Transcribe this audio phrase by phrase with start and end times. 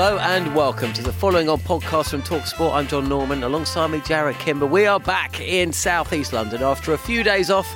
[0.00, 2.72] Hello and welcome to the following on podcast from Talksport.
[2.72, 3.42] I'm John Norman.
[3.42, 4.64] Alongside me, Jarrod Kimber.
[4.64, 7.66] We are back in southeast London after a few days off.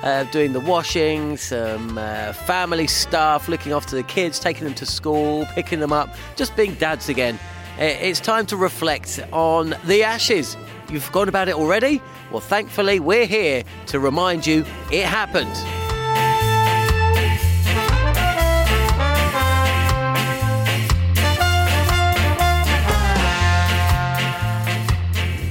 [0.00, 4.86] Uh, doing the washing, some uh, family stuff, looking after the kids, taking them to
[4.86, 7.36] school, picking them up, just being dads again.
[7.78, 10.56] It's time to reflect on the Ashes.
[10.88, 12.00] You've forgotten about it already?
[12.30, 15.81] Well, thankfully, we're here to remind you it happened.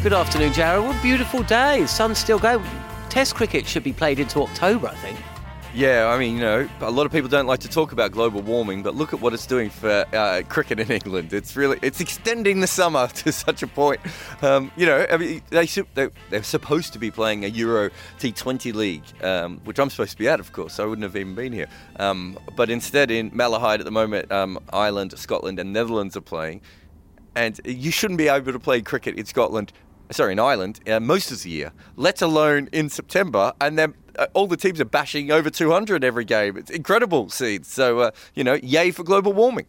[0.03, 0.87] Good afternoon, Jarrod.
[0.87, 1.85] What a beautiful day.
[1.85, 2.65] Sun's still going.
[3.09, 5.19] Test cricket should be played into October, I think.
[5.75, 8.41] Yeah, I mean, you know, a lot of people don't like to talk about global
[8.41, 11.33] warming, but look at what it's doing for uh, cricket in England.
[11.33, 13.99] It's really, it's extending the summer to such a point.
[14.41, 17.91] Um, you know, I mean, they should, they, they're supposed to be playing a Euro
[18.17, 20.79] T20 league, um, which I'm supposed to be at, of course.
[20.79, 21.67] I wouldn't have even been here.
[21.97, 26.61] Um, but instead, in Malahide at the moment, um, Ireland, Scotland, and Netherlands are playing,
[27.35, 29.71] and you shouldn't be able to play cricket in Scotland
[30.11, 33.53] sorry, in Ireland, uh, most of the year, let alone in September.
[33.61, 36.57] And then uh, all the teams are bashing over 200 every game.
[36.57, 37.67] It's incredible seeds.
[37.67, 39.65] So, uh, you know, yay for global warming.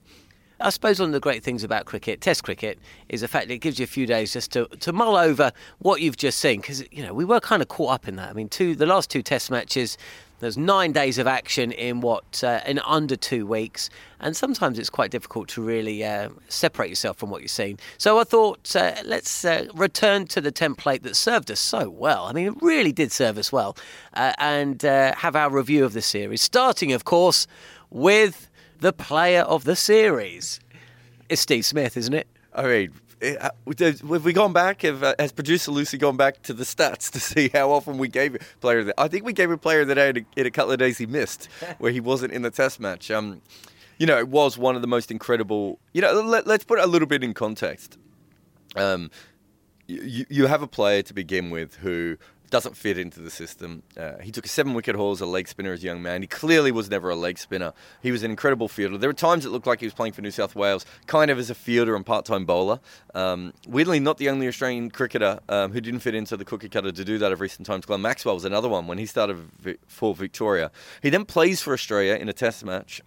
[0.61, 3.55] I suppose one of the great things about cricket, Test cricket, is the fact that
[3.55, 6.61] it gives you a few days just to, to mull over what you've just seen.
[6.61, 8.31] Because you know we were kind of caught up in that.
[8.31, 9.99] I mean, two the last two Test matches,
[10.43, 13.89] there's nine days of action in what uh, in under two weeks,
[14.19, 17.79] and sometimes it's quite difficult to really uh, separate yourself from what you've seen.
[17.97, 22.25] So I thought uh, let's uh, return to the template that served us so well.
[22.25, 23.77] I mean, it really did serve us well,
[24.15, 27.47] uh, and uh, have our review of the series, starting, of course,
[27.89, 30.59] with the player of the series.
[31.29, 32.27] It's Steve Smith, isn't it?
[32.53, 32.91] I mean,
[33.23, 34.83] have we gone back?
[34.83, 38.09] Have, uh, has producer Lucy gone back to the stats to see how often we
[38.09, 40.51] gave it player the I think we gave a player day in a, in a
[40.51, 41.47] couple of days he missed,
[41.79, 43.11] where he wasn't in the test match.
[43.11, 43.43] Um,
[43.99, 45.79] you know, it was one of the most incredible.
[45.93, 47.99] You know, let, let's put it a little bit in context.
[48.75, 49.11] Um,
[49.87, 52.17] you, you have a player to begin with who
[52.53, 53.83] doesn't fit into the system.
[53.97, 56.21] Uh, he took a seven wicket haul as a leg spinner as a young man.
[56.21, 57.73] He clearly was never a leg spinner.
[58.03, 58.99] He was an incredible fielder.
[58.99, 61.39] There were times it looked like he was playing for New South Wales, kind of
[61.39, 62.79] as a fielder and part time bowler.
[63.15, 66.93] Um, weirdly, not the only Australian cricketer um, who didn't fit into the cookie cutter
[66.93, 67.87] to do that of recent times.
[67.87, 69.39] Glenn Maxwell was another one when he started
[69.89, 70.71] for Victoria.
[71.03, 73.01] He then plays for Australia in a test match.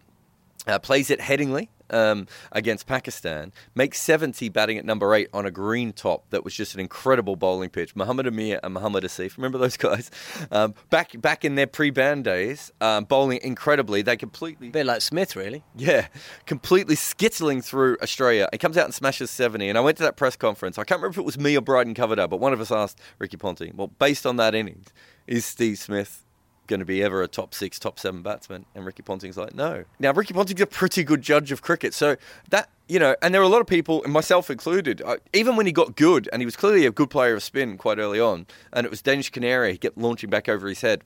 [0.68, 5.52] Uh, plays at Headingley um, against Pakistan, makes 70 batting at number eight on a
[5.52, 7.96] green top that was just an incredible bowling pitch.
[7.96, 10.12] Muhammad Amir and Muhammad Asif, remember those guys?
[10.52, 14.02] Um, back back in their pre-ban days, um, bowling incredibly.
[14.02, 15.64] They completely A bit like Smith, really.
[15.76, 16.08] yeah,
[16.46, 18.50] completely skittling through Australia.
[18.52, 19.70] He comes out and smashes 70.
[19.70, 20.78] And I went to that press conference.
[20.78, 23.00] I can't remember if it was me or Brydon Coverdale, but one of us asked
[23.20, 24.88] Ricky Ponting, well, based on that innings,
[25.28, 26.25] is Steve Smith
[26.68, 28.66] going to be ever a top six, top seven batsman?
[28.76, 29.86] And Ricky Ponting's like, no.
[30.00, 31.94] Now, Ricky Ponting's a pretty good judge of cricket.
[31.94, 32.16] So
[32.50, 35.56] that, you know, and there were a lot of people, and myself included, uh, even
[35.56, 38.20] when he got good, and he was clearly a good player of spin quite early
[38.20, 41.04] on, and it was Danish Kaneria, he kept launching back over his head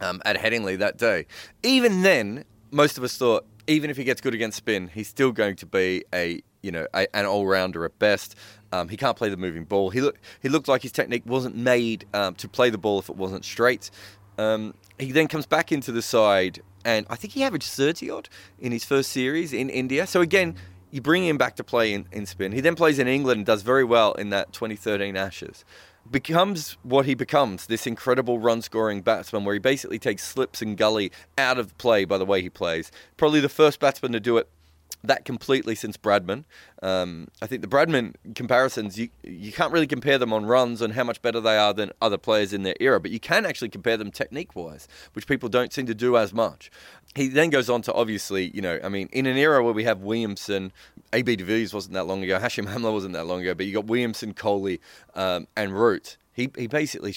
[0.00, 1.26] um, at Headingley that day.
[1.62, 5.32] Even then, most of us thought, even if he gets good against spin, he's still
[5.32, 8.34] going to be a you know a, an all rounder at best.
[8.72, 9.90] Um, he can't play the moving ball.
[9.90, 13.08] He look, he looked like his technique wasn't made um, to play the ball if
[13.08, 13.90] it wasn't straight.
[14.42, 18.28] Um, he then comes back into the side, and I think he averaged 30 odd
[18.58, 20.06] in his first series in India.
[20.06, 20.56] So again,
[20.90, 22.52] you bring him back to play in, in spin.
[22.52, 25.64] He then plays in England and does very well in that 2013 Ashes.
[26.10, 30.76] Becomes what he becomes this incredible run scoring batsman where he basically takes slips and
[30.76, 32.90] gully out of play by the way he plays.
[33.16, 34.48] Probably the first batsman to do it
[35.04, 36.44] that completely since Bradman.
[36.82, 40.94] Um, I think the Bradman comparisons you you can't really compare them on runs and
[40.94, 43.68] how much better they are than other players in their era, but you can actually
[43.68, 46.70] compare them technique wise, which people don't seem to do as much.
[47.14, 49.84] He then goes on to obviously, you know, I mean, in an era where we
[49.84, 50.72] have Williamson,
[51.12, 53.72] AB de Villiers wasn't that long ago, Hashim Amla wasn't that long ago, but you
[53.72, 54.80] got Williamson, Kohli,
[55.14, 56.16] um, and Root.
[56.32, 57.14] He he basically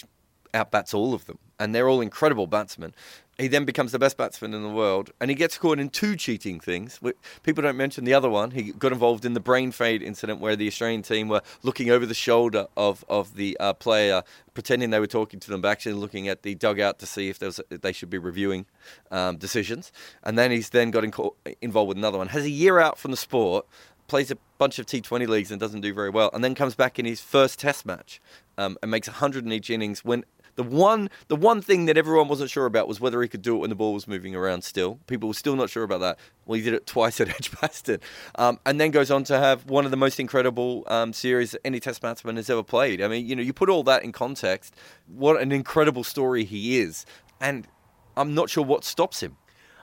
[0.55, 2.93] outbats all of them, and they're all incredible batsmen.
[3.37, 6.15] He then becomes the best batsman in the world, and he gets caught in two
[6.15, 7.01] cheating things.
[7.43, 8.51] People don't mention the other one.
[8.51, 12.05] He got involved in the brain fade incident where the Australian team were looking over
[12.05, 14.23] the shoulder of of the uh, player,
[14.53, 17.41] pretending they were talking to them, but actually looking at the dugout to see if
[17.41, 18.65] was, they should be reviewing
[19.11, 19.91] um, decisions.
[20.23, 21.13] And then he's then got in,
[21.61, 22.29] involved with another one.
[22.29, 23.65] Has a year out from the sport,
[24.07, 26.99] plays a bunch of T20 leagues and doesn't do very well, and then comes back
[26.99, 28.21] in his first Test match
[28.57, 30.23] um, and makes 100 in each innings when
[30.55, 33.55] the one, the one thing that everyone wasn't sure about was whether he could do
[33.55, 34.63] it when the ball was moving around.
[34.63, 36.17] Still, people were still not sure about that.
[36.45, 37.99] Well, he did it twice at Edgbaston,
[38.35, 41.79] um, and then goes on to have one of the most incredible um, series any
[41.79, 43.01] Test batsman has ever played.
[43.01, 44.75] I mean, you know, you put all that in context.
[45.07, 47.05] What an incredible story he is,
[47.39, 47.67] and
[48.15, 49.37] I'm not sure what stops him.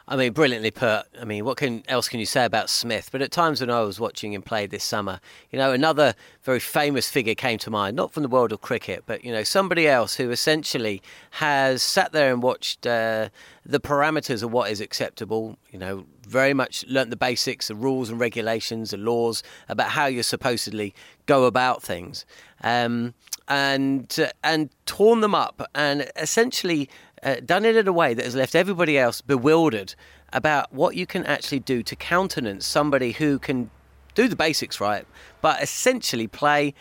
[0.09, 1.05] I mean, brilliantly put.
[1.21, 3.09] I mean, what can else can you say about Smith?
[3.13, 5.21] But at times when I was watching him play this summer,
[5.51, 9.05] you know, another very famous figure came to mind, not from the world of cricket,
[9.07, 11.03] but you know, somebody else who essentially
[11.33, 13.29] has sat there and watched uh,
[13.65, 15.57] the parameters of what is acceptable.
[15.71, 20.07] You know, very much learnt the basics, the rules and regulations, the laws about how
[20.07, 20.95] you supposedly
[21.27, 22.27] go about things,
[22.65, 23.15] um,
[23.47, 26.89] and uh, and torn them up and essentially
[27.23, 29.95] uh, done it in a way that has left everybody else bewildered
[30.33, 33.71] about what you can actually do to countenance somebody who can
[34.15, 35.07] do the basics right,
[35.41, 36.75] but essentially play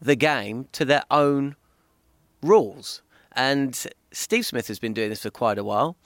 [0.00, 1.56] the game to their own
[2.42, 3.02] rules.
[3.32, 5.96] And Steve Smith has been doing this for quite a while.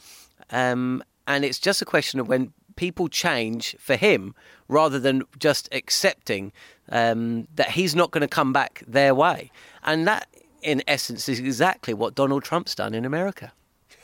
[0.51, 4.35] Um, and it's just a question of when people change for him
[4.69, 6.53] rather than just accepting
[6.89, 9.51] um, that he's not going to come back their way.
[9.83, 10.27] And that,
[10.63, 13.53] in essence, is exactly what Donald Trump's done in America.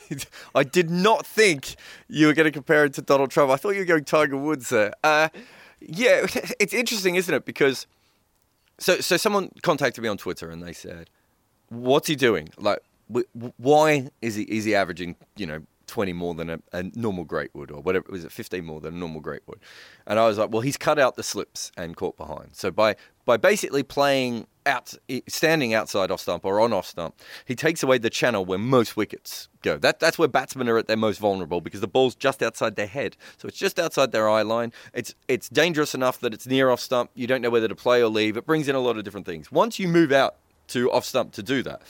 [0.55, 1.75] I did not think
[2.07, 3.51] you were going to compare it to Donald Trump.
[3.51, 4.93] I thought you were going Tiger Woods there.
[5.03, 5.29] Uh,
[5.79, 6.25] yeah,
[6.59, 7.45] it's interesting, isn't it?
[7.45, 7.87] Because
[8.77, 11.09] so so someone contacted me on Twitter and they said,
[11.69, 12.49] "What's he doing?
[12.57, 12.79] Like,
[13.57, 17.49] why is he is he averaging you know 20 more than a, a, normal great
[17.55, 19.59] wood or whatever was it 15 more than a normal great wood
[20.05, 22.95] and i was like well he's cut out the slips and caught behind so by
[23.25, 24.93] by basically playing out
[25.27, 28.95] standing outside off stump or on off stump he takes away the channel where most
[28.95, 32.41] wickets go that that's where batsmen are at their most vulnerable because the ball's just
[32.41, 36.33] outside their head so it's just outside their eye line it's it's dangerous enough that
[36.33, 38.75] it's near off stump you don't know whether to play or leave it brings in
[38.75, 40.37] a lot of different things once you move out
[40.67, 41.81] to off stump to do that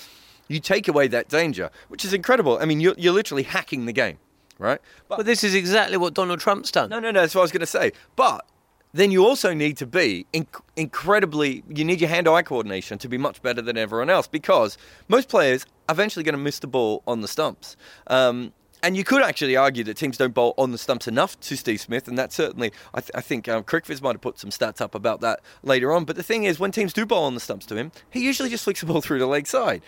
[0.49, 2.57] you take away that danger, which is incredible.
[2.59, 4.17] I mean, you're, you're literally hacking the game,
[4.57, 4.81] right?
[5.07, 6.89] But, but this is exactly what Donald Trump's done.
[6.89, 7.21] No, no, no.
[7.21, 7.93] That's what I was going to say.
[8.17, 8.45] But
[8.93, 13.07] then you also need to be inc- incredibly, you need your hand eye coordination to
[13.07, 14.77] be much better than everyone else because
[15.07, 17.77] most players are eventually going to miss the ball on the stumps.
[18.07, 21.57] Um, and you could actually argue that teams don't bowl on the stumps enough to
[21.57, 24.79] Steve Smith, and that certainly, I, th- I think um, might have put some stats
[24.79, 26.05] up about that later on.
[26.05, 28.49] But the thing is, when teams do bowl on the stumps to him, he usually
[28.49, 29.81] just flicks the ball through the leg side.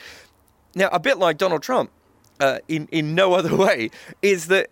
[0.76, 1.90] Now, a bit like Donald Trump,
[2.40, 3.92] uh, in in no other way,
[4.22, 4.70] is that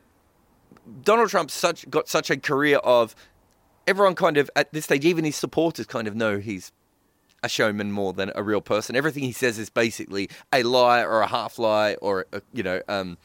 [1.04, 3.16] Donald Trump such got such a career of
[3.90, 6.72] everyone kind of at this stage, even his supporters kind of know he's
[7.42, 8.96] a showman more than a real person.
[8.96, 12.82] Everything he says is basically a lie or a half lie or a, you know.
[12.88, 13.18] Um,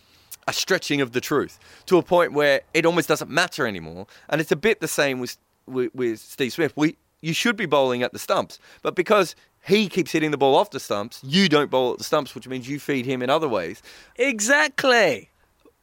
[0.46, 4.42] a stretching of the truth to a point where it almost doesn't matter anymore, and
[4.42, 6.74] it's a bit the same with with, with Steve Smith.
[6.76, 10.54] We you should be bowling at the stumps, but because he keeps hitting the ball
[10.54, 11.20] off the stumps.
[11.24, 13.82] You don't bowl at the stumps, which means you feed him in other ways.
[14.16, 15.30] Exactly.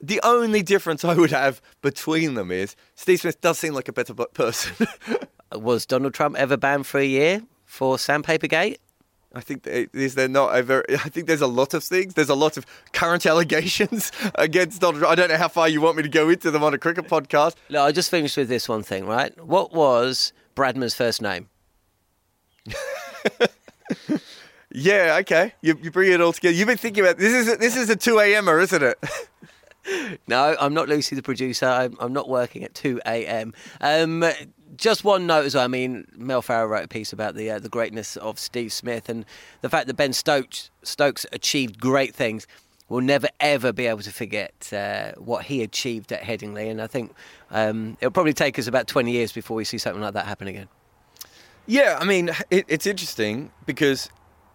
[0.01, 3.93] The only difference I would have between them is Steve Smith does seem like a
[3.93, 4.87] better person.
[5.53, 8.77] Was Donald Trump ever banned for a year for Sandpapergate?
[9.33, 12.15] I think they, is there not a very, I think there's a lot of things.
[12.15, 15.11] There's a lot of current allegations against Donald Trump.
[15.11, 17.07] I don't know how far you want me to go into them on a cricket
[17.07, 17.55] podcast.
[17.69, 19.39] No, I just finished with this one thing, right?
[19.43, 21.47] What was Bradman's first name?
[24.71, 25.53] yeah, okay.
[25.61, 26.53] You, you bring it all together.
[26.53, 27.47] You've been thinking about this.
[27.47, 28.99] Is this is a two a.m.er, isn't it?
[30.27, 31.65] No, I'm not Lucy, the producer.
[31.65, 33.53] I'm, I'm not working at two a.m.
[33.81, 34.23] Um,
[34.77, 35.63] just one note as well.
[35.63, 39.09] I mean, Mel Farrell wrote a piece about the uh, the greatness of Steve Smith
[39.09, 39.25] and
[39.61, 42.47] the fact that Ben Stokes Stokes achieved great things.
[42.87, 46.87] We'll never ever be able to forget uh, what he achieved at Headingley, and I
[46.87, 47.13] think
[47.49, 50.47] um, it'll probably take us about 20 years before we see something like that happen
[50.47, 50.67] again.
[51.67, 54.09] Yeah, I mean, it, it's interesting because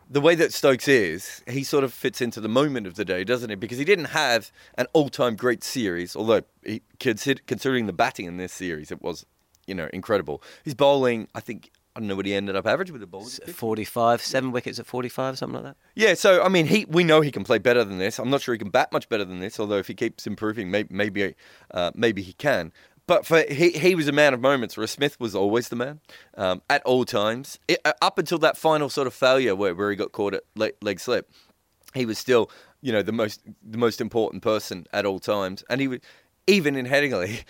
[0.08, 3.24] the way that Stokes is, he sort of fits into the moment of the day,
[3.24, 3.56] doesn't he?
[3.56, 8.52] Because he didn't have an all-time great series, although he, considering the batting in this
[8.52, 9.26] series, it was,
[9.66, 10.42] you know, incredible.
[10.64, 13.24] His bowling, I think, I don't know what he ended up averaging with the ball.
[13.24, 15.76] 45, seven wickets at 45, something like that.
[15.94, 18.18] Yeah, so I mean, he we know he can play better than this.
[18.18, 20.70] I'm not sure he can bat much better than this, although if he keeps improving,
[20.70, 21.34] maybe maybe,
[21.70, 22.70] uh, maybe he can.
[23.06, 24.76] But for he, he was a man of moments.
[24.76, 26.00] Where Smith was always the man
[26.36, 29.90] um, at all times, it, uh, up until that final sort of failure where, where
[29.90, 31.30] he got caught at leg, leg slip.
[31.94, 32.50] He was still,
[32.82, 36.00] you know, the most the most important person at all times, and he was
[36.46, 37.44] even in Headingley.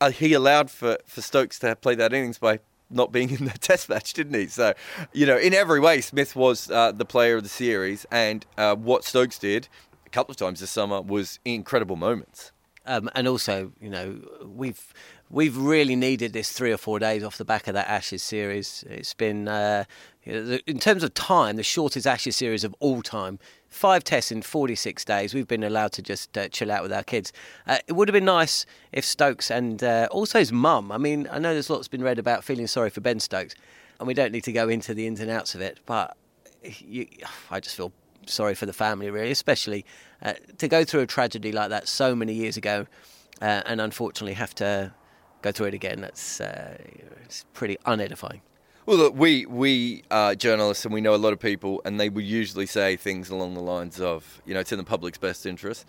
[0.00, 2.58] Uh, he allowed for, for Stokes to play that innings by
[2.90, 4.48] not being in the test match, didn't he?
[4.48, 4.74] So,
[5.12, 8.74] you know, in every way, Smith was uh, the player of the series, and uh,
[8.74, 9.68] what Stokes did
[10.04, 12.52] a couple of times this summer was incredible moments.
[12.86, 14.94] Um, and also, you know, we've
[15.28, 18.84] we've really needed this three or four days off the back of that Ashes series.
[18.88, 19.84] It's been, uh,
[20.24, 23.38] in terms of time, the shortest Ashes series of all time.
[23.68, 25.34] Five tests in 46 days.
[25.34, 27.32] We've been allowed to just uh, chill out with our kids.
[27.66, 30.92] Uh, it would have been nice if Stokes and uh, also his mum.
[30.92, 33.54] I mean, I know there's lots been read about feeling sorry for Ben Stokes,
[33.98, 36.16] and we don't need to go into the ins and outs of it, but
[36.62, 37.06] you,
[37.50, 37.92] I just feel
[38.26, 39.84] sorry for the family, really, especially
[40.22, 42.86] uh, to go through a tragedy like that so many years ago,
[43.40, 44.92] uh, and unfortunately have to
[45.42, 46.00] go through it again.
[46.00, 46.76] That's uh,
[47.24, 48.40] it's pretty unedifying.
[48.86, 52.08] Well, look, we we are journalists and we know a lot of people, and they
[52.08, 55.46] will usually say things along the lines of, you know, it's in the public's best
[55.46, 55.86] interest.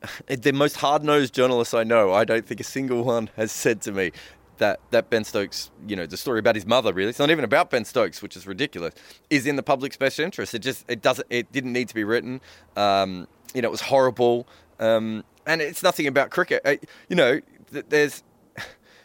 [0.28, 3.90] The most hard-nosed journalists I know, I don't think a single one has said to
[3.90, 4.12] me,
[4.58, 7.44] that that Ben Stokes, you know, the story about his mother really, it's not even
[7.44, 8.94] about Ben Stokes, which is ridiculous,
[9.30, 10.54] is in the public's best interest.
[10.54, 12.40] It just it doesn't it didn't need to be written.
[12.76, 14.46] Um, you know, it was horrible,
[14.78, 16.62] um, and it's nothing about cricket.
[16.64, 16.76] Uh,
[17.08, 18.22] you know, there's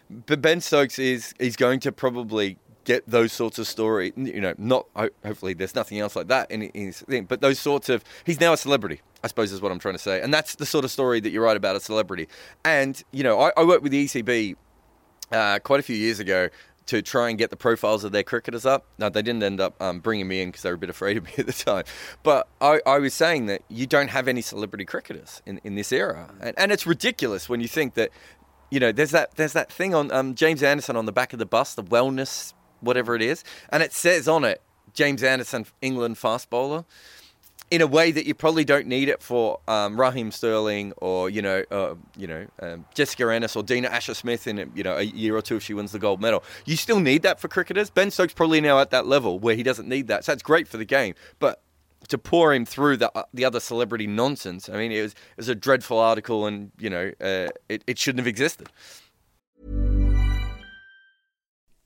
[0.10, 4.14] but Ben Stokes is is going to probably get those sorts of story.
[4.16, 7.60] You know, not hopefully there's nothing else like that in, in his thing, but those
[7.60, 9.02] sorts of he's now a celebrity.
[9.24, 11.30] I suppose is what I'm trying to say, and that's the sort of story that
[11.30, 12.28] you write about a celebrity.
[12.66, 14.56] And you know, I, I work with the ECB
[15.34, 16.50] uh, quite a few years ago
[16.86, 18.86] to try and get the profiles of their cricketers up.
[18.98, 21.18] Now, they didn't end up um, bringing me in because they were a bit afraid
[21.18, 21.86] of me at the time.
[22.24, 25.92] But I, I, was saying that you don't have any celebrity cricketers in, in this
[25.92, 26.30] era.
[26.42, 28.10] And, and it's ridiculous when you think that,
[28.70, 31.40] you know, there's that, there's that thing on um, James Anderson on the back of
[31.40, 33.44] the bus, the wellness, whatever it is.
[33.70, 34.62] And it says on it,
[34.94, 36.86] James Anderson, England fast bowler
[37.74, 41.42] in a way that you probably don't need it for um, Raheem Sterling or you
[41.42, 45.02] know uh, you know um, Jessica Ennis or Dina Asher Smith in you know a
[45.02, 46.44] year or two if she wins the gold medal.
[46.66, 47.90] You still need that for cricketers.
[47.90, 50.68] Ben Stokes probably now at that level where he doesn't need that, so it's great
[50.68, 51.16] for the game.
[51.40, 51.64] But
[52.10, 55.38] to pour him through the uh, the other celebrity nonsense, I mean, it was it
[55.38, 58.70] was a dreadful article, and you know uh, it it shouldn't have existed.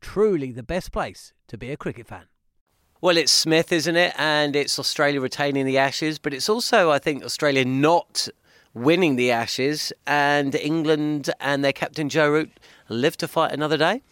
[0.00, 2.24] Truly the best place to be a cricket fan.
[3.00, 4.12] Well, it's Smith, isn't it?
[4.18, 8.28] And it's Australia retaining the Ashes, but it's also, I think, Australia not
[8.74, 12.50] winning the Ashes and England and their captain Joe Root
[12.88, 14.02] live to fight another day.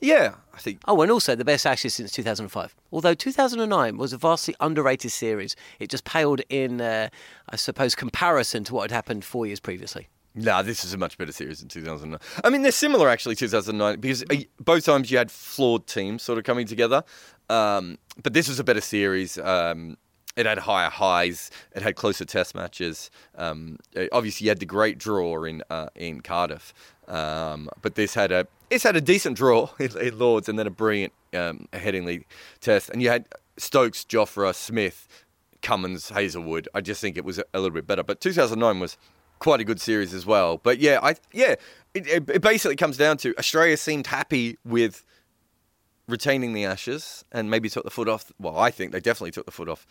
[0.00, 0.80] Yeah, I think.
[0.86, 2.74] Oh, and also the best Ashes since 2005.
[2.92, 7.08] Although 2009 was a vastly underrated series, it just paled in, uh,
[7.48, 10.08] I suppose, comparison to what had happened four years previously.
[10.34, 12.18] Nah, this is a much better series than 2009.
[12.42, 16.38] I mean, they're similar actually, 2009, because uh, both times you had flawed teams sort
[16.38, 17.04] of coming together.
[17.48, 19.38] Um, but this was a better series.
[19.38, 19.96] Um,
[20.36, 21.50] it had higher highs.
[21.76, 23.10] It had closer test matches.
[23.36, 23.78] Um,
[24.10, 26.74] obviously, you had the great draw in uh, in Cardiff,
[27.06, 30.66] um, but this had a it's had a decent draw in, in Lords and then
[30.66, 32.24] a brilliant um, Headingley
[32.60, 32.90] test.
[32.90, 33.26] And you had
[33.56, 35.06] Stokes, Jofra, Smith,
[35.62, 36.68] Cummins, Hazlewood.
[36.74, 38.02] I just think it was a little bit better.
[38.02, 38.96] But 2009 was
[39.38, 40.58] quite a good series as well.
[40.58, 41.54] But yeah, I yeah,
[41.94, 45.04] it, it basically comes down to Australia seemed happy with
[46.08, 48.32] retaining the Ashes and maybe took the foot off.
[48.38, 49.86] Well, I think they definitely took the foot off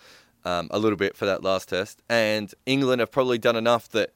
[0.45, 2.01] um, a little bit for that last test.
[2.09, 4.11] And England have probably done enough that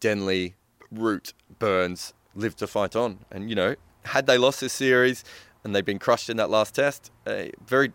[0.00, 0.56] Denley,
[0.90, 3.20] Root, Burns live to fight on.
[3.30, 5.24] And you know, had they lost this series
[5.64, 7.92] and they'd been crushed in that last test, uh, very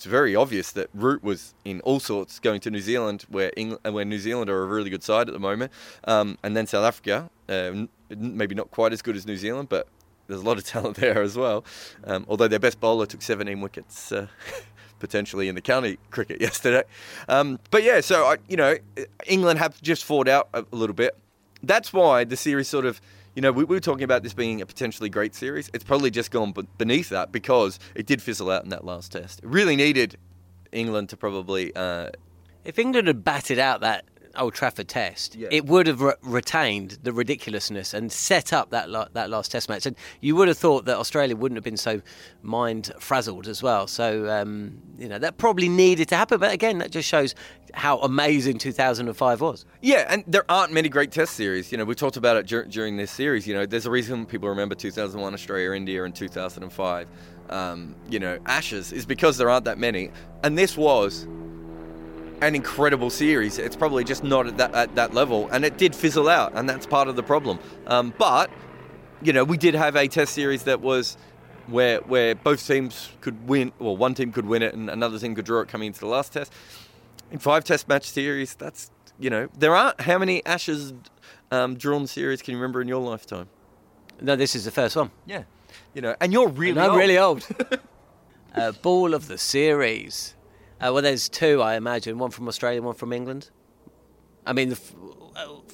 [0.00, 3.82] it's very obvious that Root was in all sorts going to New Zealand, where England,
[3.94, 5.70] where New Zealand are a really good side at the moment,
[6.04, 9.88] um, and then South Africa, uh, maybe not quite as good as New Zealand, but
[10.26, 11.66] there's a lot of talent there as well.
[12.04, 14.10] Um, although their best bowler took 17 wickets.
[14.10, 14.28] Uh,
[15.00, 16.82] potentially in the county cricket yesterday,
[17.28, 18.76] um, but yeah, so I, you know,
[19.26, 21.16] England have just fought out a little bit.
[21.62, 23.00] That's why the series sort of
[23.34, 25.70] you know, we, we, were talking about this being a potentially great series.
[25.72, 29.40] It's probably just gone beneath that because it did fizzle out in that last test.
[29.40, 30.16] It really needed
[30.72, 31.74] England to probably.
[31.74, 32.10] Uh,
[32.64, 34.04] if England had batted out that
[34.36, 35.48] Old Trafford test, yeah.
[35.50, 39.68] it would have re- retained the ridiculousness and set up that la- that last Test
[39.68, 39.86] match.
[39.86, 42.00] And you would have thought that Australia wouldn't have been so
[42.42, 43.86] mind frazzled as well.
[43.86, 46.38] So um, you know that probably needed to happen.
[46.38, 47.34] But again, that just shows
[47.74, 49.64] how amazing 2005 was.
[49.80, 51.72] Yeah, and there aren't many great Test series.
[51.72, 53.46] You know, we talked about it dur- during this series.
[53.46, 57.08] You know, there's a reason people remember 2001 Australia India and 2005.
[57.48, 60.12] Um, you know, Ashes is because there aren't that many,
[60.44, 61.26] and this was
[62.40, 63.58] an incredible series.
[63.58, 66.68] It's probably just not at that, at that level, and it did fizzle out, and
[66.68, 67.58] that's part of the problem.
[67.86, 68.50] Um, but
[69.22, 71.16] you know, we did have a test series that was
[71.66, 75.34] where where both teams could win, well, one team could win it, and another team
[75.34, 76.52] could draw it coming into the last test.
[77.30, 80.94] In five test match series, that's you know, there aren't how many Ashes
[81.50, 83.48] um, drawn series can you remember in your lifetime?
[84.20, 85.10] No, this is the first one.
[85.26, 85.44] Yeah,
[85.94, 86.98] you know, and you're really and I'm old.
[86.98, 87.46] really old.
[88.54, 90.34] uh, ball of the series.
[90.80, 92.16] Uh, well, there's two, I imagine.
[92.16, 93.50] One from Australia, one from England.
[94.46, 94.74] I mean,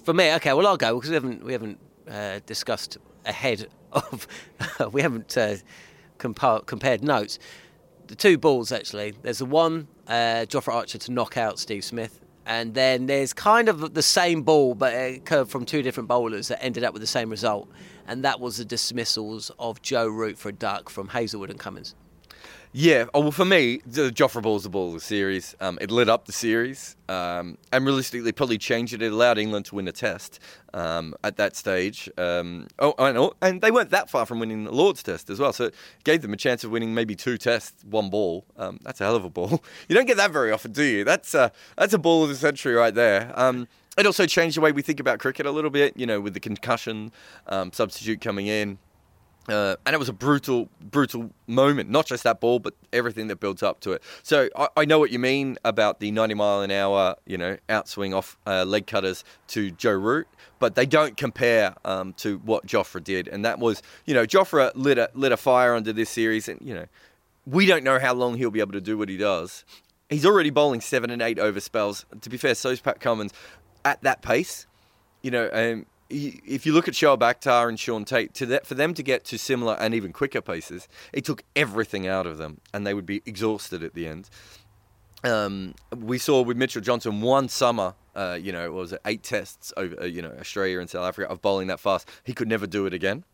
[0.02, 0.52] for me, okay.
[0.52, 1.78] Well, I'll go because we haven't we haven't
[2.10, 4.26] uh, discussed ahead of
[4.92, 5.56] we haven't uh,
[6.18, 7.38] compa- compared notes.
[8.08, 9.14] The two balls actually.
[9.22, 13.68] There's the one uh, Jofra Archer to knock out Steve Smith, and then there's kind
[13.68, 17.02] of the same ball, but it curved from two different bowlers that ended up with
[17.02, 17.68] the same result,
[18.08, 21.94] and that was the dismissals of Joe Root for a duck from Hazlewood and Cummins.
[22.78, 25.56] Yeah, oh, well, for me, the Jofra Ball's the ball of the series.
[25.62, 29.00] Um, it lit up the series, um, and realistically, probably changed it.
[29.00, 30.40] It allowed England to win a test
[30.74, 32.10] um, at that stage.
[32.18, 35.54] Um, oh, and, and they weren't that far from winning the Lord's Test as well,
[35.54, 38.44] so it gave them a chance of winning maybe two tests, one ball.
[38.58, 39.64] Um, that's a hell of a ball.
[39.88, 41.02] You don't get that very often, do you?
[41.02, 43.32] That's a, that's a ball of the century right there.
[43.36, 46.20] Um, it also changed the way we think about cricket a little bit, you know,
[46.20, 47.10] with the concussion
[47.72, 48.76] substitute coming in.
[49.48, 51.88] Uh, and it was a brutal, brutal moment.
[51.88, 54.02] Not just that ball, but everything that built up to it.
[54.22, 57.56] So I, I know what you mean about the 90 mile an hour, you know,
[57.68, 60.26] outswing off uh, leg cutters to Joe Root,
[60.58, 63.28] but they don't compare um, to what Jofra did.
[63.28, 66.60] And that was, you know, Jofra lit a lit a fire under this series, and
[66.60, 66.86] you know,
[67.46, 69.64] we don't know how long he'll be able to do what he does.
[70.08, 72.04] He's already bowling seven and eight over spells.
[72.20, 73.32] To be fair, so's Pat Cummins
[73.84, 74.66] at that pace.
[75.22, 78.94] You know, um, if you look at Shoaib Akhtar and Shaun Tate, that, for them
[78.94, 82.86] to get to similar and even quicker paces, it took everything out of them, and
[82.86, 84.28] they would be exhausted at the end.
[85.24, 89.22] Um, we saw with Mitchell Johnson one summer, uh, you know, it was it eight
[89.22, 92.08] tests over, uh, you know, Australia and South Africa of bowling that fast.
[92.22, 93.24] He could never do it again.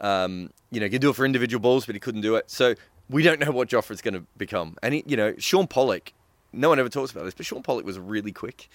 [0.00, 2.50] Um, you know, he can do it for individual balls, but he couldn't do it.
[2.50, 2.74] So
[3.10, 4.76] we don't know what Jofra's going to become.
[4.82, 6.12] And he, you know, Shaun Pollock,
[6.52, 8.68] no one ever talks about this, but Shaun Pollock was really quick,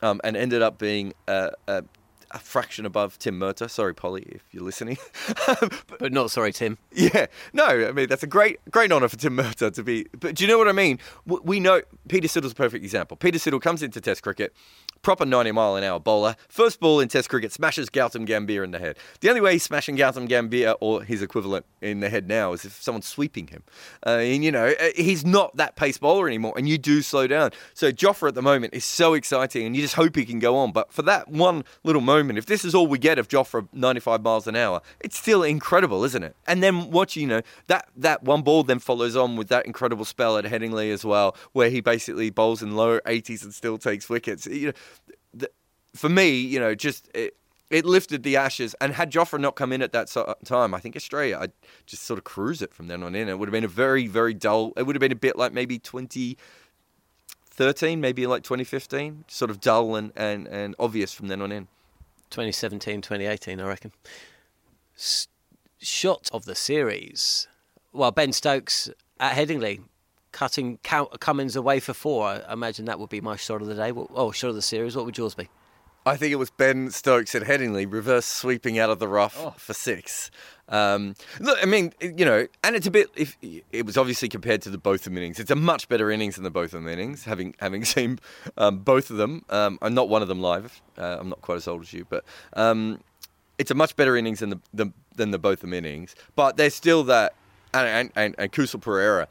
[0.00, 1.84] um, and ended up being a, a
[2.32, 3.70] a fraction above Tim Murtagh.
[3.70, 4.98] Sorry, Polly, if you're listening.
[5.46, 6.78] but, but, not sorry, Tim.
[6.92, 10.06] Yeah, no, I mean that's a great, great honour for Tim Murtagh to be.
[10.18, 10.98] But do you know what I mean?
[11.26, 13.16] We know Peter Siddle's a perfect example.
[13.16, 14.54] Peter Siddle comes into Test cricket
[15.02, 16.36] proper 90 mile an hour bowler.
[16.48, 18.96] First ball in Test cricket smashes Gautam Gambhir in the head.
[19.20, 22.64] The only way he's smashing Gautam Gambhir or his equivalent in the head now is
[22.64, 23.64] if someone's sweeping him.
[24.06, 27.26] Uh, and, you know, uh, he's not that pace bowler anymore, and you do slow
[27.26, 27.50] down.
[27.74, 30.56] So Jofra at the moment is so exciting, and you just hope he can go
[30.56, 30.72] on.
[30.72, 34.22] But for that one little moment, if this is all we get of Jofra 95
[34.22, 36.36] miles an hour, it's still incredible, isn't it?
[36.46, 40.04] And then what you know, that, that one ball then follows on with that incredible
[40.04, 44.08] spell at Headingley as well, where he basically bowls in low 80s and still takes
[44.08, 44.46] wickets.
[44.46, 44.72] You know,
[45.94, 47.36] for me, you know, just it,
[47.70, 48.74] it lifted the ashes.
[48.80, 51.52] And had Jofra not come in at that time, I think Australia, I'd
[51.86, 53.28] just sort of cruise it from then on in.
[53.28, 54.72] It would have been a very, very dull.
[54.76, 59.96] It would have been a bit like maybe 2013, maybe like 2015, sort of dull
[59.96, 61.68] and, and, and obvious from then on in.
[62.32, 63.92] 2017, 2018, I reckon.
[64.96, 65.28] S-
[65.78, 67.46] shot of the series.
[67.92, 68.90] Well, Ben Stokes
[69.20, 69.82] at Headingley
[70.32, 72.26] cutting Cummins away for four.
[72.26, 73.92] I imagine that would be my shot of the day.
[73.94, 74.96] Oh, shot of the series.
[74.96, 75.48] What would yours be?
[76.04, 79.54] I think it was Ben Stokes at Headingley, reverse sweeping out of the rough oh.
[79.56, 80.32] for six.
[80.72, 83.10] Um, look, I mean, you know, and it's a bit.
[83.14, 86.44] If it was obviously compared to the Botham innings, it's a much better innings than
[86.44, 87.24] the Botham innings.
[87.24, 88.18] Having having seen
[88.56, 90.80] um, both of them, um, I'm not one of them live.
[90.98, 93.00] Uh, I'm not quite as old as you, but um,
[93.58, 96.16] it's a much better innings than the, the than the Botham innings.
[96.34, 97.34] But there's still that,
[97.74, 99.26] and and, and, and Kusal Perera.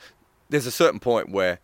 [0.50, 1.60] There's a certain point where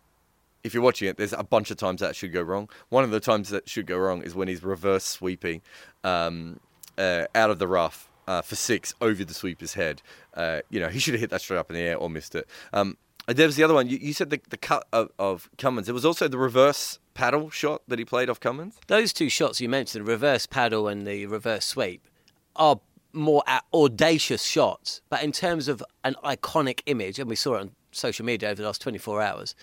[0.64, 2.68] if you're watching it, there's a bunch of times that should go wrong.
[2.90, 5.62] One of the times that should go wrong is when he's reverse sweeping
[6.04, 6.60] um,
[6.98, 10.02] uh, out of the rough uh, for six over the sweeper's head.
[10.34, 12.36] Uh, you know, he should have hit that straight up in the air or missed
[12.36, 12.48] it.
[12.74, 13.90] Um, there was the other one.
[13.90, 15.90] You, you said the, the cut of, of Cummins.
[15.90, 18.78] It was also the reverse paddle shot that he played off Cummins.
[18.88, 22.08] Those two shots you mentioned, the reverse paddle and the reverse sweep,
[22.56, 22.80] are
[23.12, 25.02] more audacious shots.
[25.10, 28.62] But in terms of an iconic image, and we saw it on social media over
[28.62, 29.56] the last 24 hours,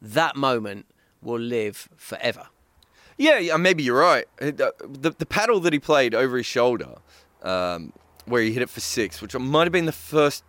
[0.00, 0.86] that moment
[1.20, 2.48] will live forever.
[3.18, 4.24] Yeah, maybe you're right.
[4.40, 6.96] Uh, the, the paddle that he played over his shoulder,
[7.42, 7.92] um,
[8.26, 10.44] where he hit it for six, which might have been the first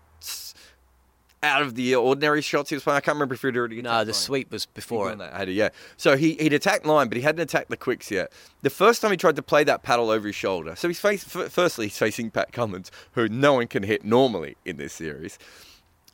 [1.44, 2.98] out of the ordinary shots he was playing.
[2.98, 3.82] I can't remember if he'd already.
[3.82, 4.14] No, the line.
[4.14, 5.18] sweep was before it.
[5.18, 5.70] That, yeah.
[5.98, 8.32] So he, he'd attacked line, but he hadn't attacked the quicks yet.
[8.62, 11.24] The first time he tried to play that paddle over his shoulder, so he's face,
[11.24, 15.38] firstly he's facing Pat Cummins, who no one can hit normally in this series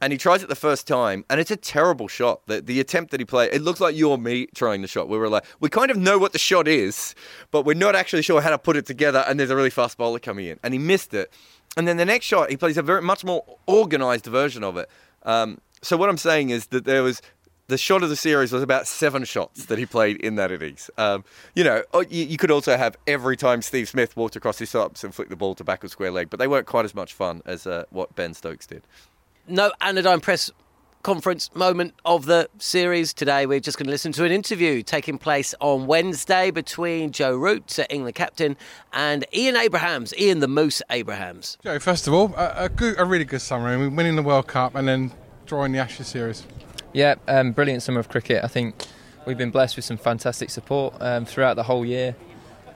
[0.02, 2.42] and he tries it the first time, and it's a terrible shot.
[2.48, 5.10] The, the attempt that he played, it looks like you or me trying the shot.
[5.10, 7.16] We were like, we kind of know what the shot is,
[7.52, 9.26] but we're not actually sure how to put it together.
[9.28, 11.32] And there's a really fast bowler coming in, and he missed it.
[11.76, 14.90] And then the next shot, he plays a very much more organized version of it.
[15.24, 17.22] Um, so what I'm saying is that there was
[17.68, 20.90] the shot of the series was about seven shots that he played in that innings.
[20.98, 24.58] Um, you know, oh, you, you, could also have every time Steve Smith walked across
[24.58, 26.96] his ups and flicked the ball to backward square leg, but they weren't quite as
[26.96, 28.82] much fun as uh, what Ben Stokes did
[29.50, 30.52] no anodyne press
[31.02, 33.46] conference moment of the series today.
[33.46, 37.80] We're just going to listen to an interview taking place on Wednesday between Joe Root,
[37.90, 38.58] England captain,
[38.92, 41.58] and Ian Abrahams, Ian the Moose Abrahams.
[41.64, 43.68] Joe, first of all, a, a, good, a really good summer.
[43.70, 45.12] I mean, winning the World Cup and then
[45.46, 46.46] drawing the Ashes series.
[46.94, 48.44] Yeah, um, brilliant summer of cricket.
[48.44, 48.86] I think
[49.26, 52.16] we've been blessed with some fantastic support um, throughout the whole year,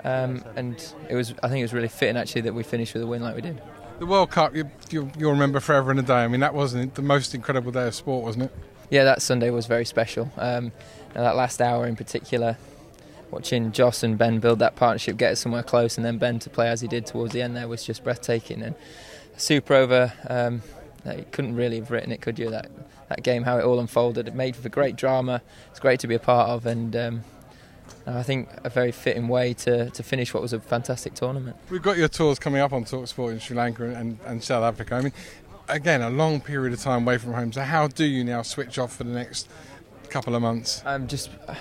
[0.03, 1.33] um, and it was.
[1.43, 3.41] I think it was really fitting actually that we finished with a win like we
[3.41, 3.61] did.
[3.99, 6.23] The World Cup, you, you, will remember forever and a day.
[6.23, 8.51] I mean, that wasn't the most incredible day of sport, wasn't it?
[8.89, 10.31] Yeah, that Sunday was very special.
[10.37, 10.71] Um,
[11.13, 12.57] that last hour in particular,
[13.31, 16.49] watching Joss and Ben build that partnership, get us somewhere close, and then Ben to
[16.49, 18.61] play as he did towards the end there was just breathtaking.
[18.61, 18.75] And
[19.37, 20.63] super over, um,
[21.05, 22.49] you couldn't really have written it, could you?
[22.49, 22.69] That
[23.09, 25.41] that game, how it all unfolded, it made for great drama.
[25.69, 27.23] It's great to be a part of, and um,
[28.05, 31.55] I think a very fitting way to, to finish what was a fantastic tournament.
[31.69, 34.95] We've got your tours coming up on Talksport in Sri Lanka and, and South Africa.
[34.95, 35.13] I mean,
[35.69, 37.51] again, a long period of time away from home.
[37.53, 39.47] So how do you now switch off for the next
[40.09, 40.81] couple of months?
[40.85, 41.55] Um, just uh,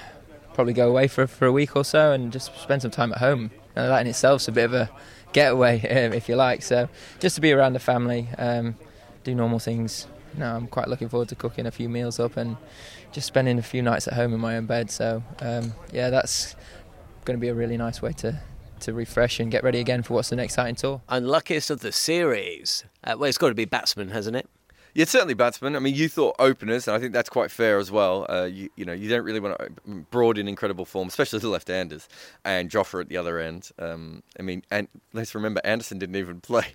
[0.54, 3.18] probably go away for for a week or so and just spend some time at
[3.18, 3.50] home.
[3.74, 4.90] And that in itself is a bit of a
[5.32, 6.62] getaway, um, if you like.
[6.62, 6.88] So
[7.20, 8.76] just to be around the family, um,
[9.24, 10.06] do normal things.
[10.36, 12.56] No, I'm quite looking forward to cooking a few meals up and
[13.12, 14.90] just spending a few nights at home in my own bed.
[14.90, 16.56] So um, yeah, that's
[17.24, 18.40] going to be a really nice way to
[18.80, 21.02] to refresh and get ready again for what's the next exciting tour.
[21.08, 22.84] Unluckiest of the series.
[23.04, 24.48] Uh, well, it's got to be batsman, hasn't it?
[24.94, 25.74] Yeah, certainly batsmen.
[25.74, 28.26] I mean, you thought openers, and I think that's quite fair as well.
[28.28, 31.48] Uh, you, you know, you don't really want to Broad in incredible form, especially the
[31.48, 32.08] left-handers,
[32.44, 33.70] and Jofra at the other end.
[33.78, 36.66] Um, I mean, and let's remember Anderson didn't even play,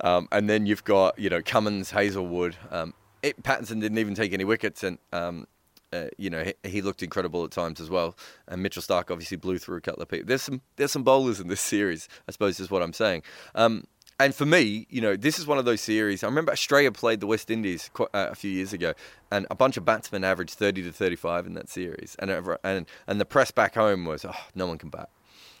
[0.00, 2.56] um, and then you've got you know Cummins, Hazlewood.
[2.70, 5.48] Um, it, Pattinson didn't even take any wickets, and um,
[5.92, 8.16] uh, you know he, he, looked incredible at times as well.
[8.48, 10.26] And Mitchell Starc obviously blew through a couple of people.
[10.26, 13.22] There's some there's some bowlers in this series, I suppose is what I'm saying.
[13.54, 13.84] Um,
[14.18, 16.24] and for me, you know, this is one of those series.
[16.24, 18.94] I remember Australia played the West Indies quite, uh, a few years ago,
[19.30, 22.30] and a bunch of batsmen averaged 30 to 35 in that series, and
[22.64, 25.10] and and the press back home was, oh, no one can bat,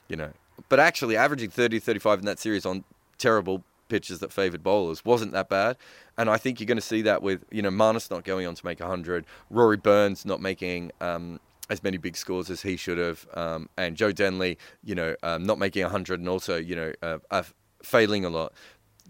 [0.08, 0.30] you know.
[0.70, 2.84] But actually, averaging 30 to 35 in that series on
[3.18, 5.76] terrible pitches that favoured bowlers wasn't that bad,
[6.16, 8.54] and I think you're going to see that with you know Marnus not going on
[8.54, 10.92] to make 100, Rory Burns not making.
[11.00, 15.16] Um, as many big scores as he should have, um, and Joe Denley, you know,
[15.24, 17.42] um, not making 100, and also, you know, uh,
[17.82, 18.52] failing a lot.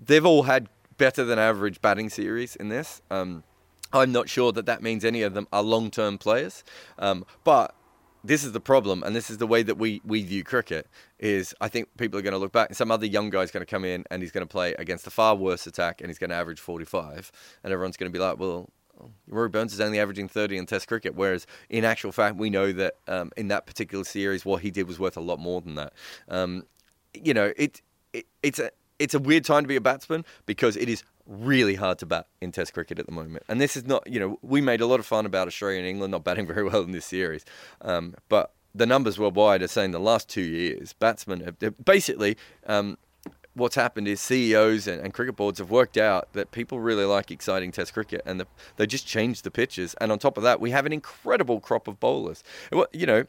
[0.03, 3.03] They've all had better than average batting series in this.
[3.11, 3.45] Um,
[3.93, 6.65] I'm not sure that that means any of them are long term players,
[6.99, 7.75] um, but
[8.27, 10.89] this is the problem, and this is the way that we, we view cricket.
[11.19, 13.65] Is I think people are going to look back, and some other young guy's going
[13.65, 16.19] to come in, and he's going to play against a far worse attack, and he's
[16.19, 17.31] going to average 45,
[17.63, 18.71] and everyone's going to be like, well,
[19.29, 22.73] Rory Burns is only averaging 30 in Test cricket, whereas in actual fact, we know
[22.73, 25.75] that um, in that particular series, what he did was worth a lot more than
[25.77, 25.93] that.
[26.29, 26.65] Um,
[27.15, 27.81] you know, it
[28.13, 31.75] it, it's a it's a weird time to be a batsman because it is really
[31.75, 33.45] hard to bat in Test cricket at the moment.
[33.49, 35.87] And this is not, you know, we made a lot of fun about Australia and
[35.87, 37.45] England not batting very well in this series,
[37.83, 42.37] um, but the numbers worldwide are saying the last two years, batsmen have basically.
[42.67, 42.99] Um,
[43.55, 47.31] what's happened is CEOs and, and, cricket boards have worked out that people really like
[47.31, 49.95] exciting Test cricket, and the, they just changed the pitches.
[49.95, 52.45] And on top of that, we have an incredible crop of bowlers.
[52.93, 53.25] You know,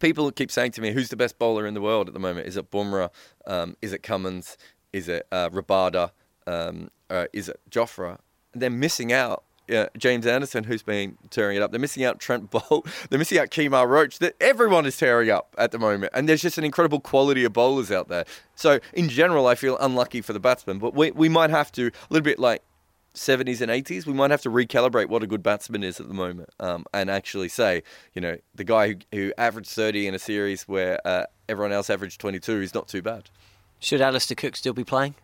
[0.00, 2.46] people keep saying to me, "Who's the best bowler in the world at the moment?
[2.46, 3.10] Is it Bumrah?
[3.46, 4.56] Um, is it Cummins?
[4.92, 6.12] Is it uh, Rabada?
[6.48, 8.18] Um, uh, is it Jofra?"
[8.54, 9.44] They're missing out.
[9.70, 11.72] Uh, James Anderson, who's been tearing it up.
[11.72, 12.86] They're missing out Trent Boult.
[13.10, 14.18] They're missing out Kemar Roach.
[14.18, 17.52] That everyone is tearing up at the moment, and there's just an incredible quality of
[17.52, 18.24] bowlers out there.
[18.54, 21.88] So in general, I feel unlucky for the batsmen, but we we might have to
[21.88, 22.62] a little bit like
[23.18, 26.14] 70s and 80s, we might have to recalibrate what a good batsman is at the
[26.14, 27.82] moment um, and actually say,
[28.14, 31.90] you know, the guy who, who averaged 30 in a series where uh, everyone else
[31.90, 33.30] averaged 22 is not too bad.
[33.80, 35.14] Should Alastair Cook still be playing?